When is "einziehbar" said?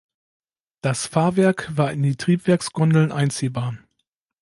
3.11-3.77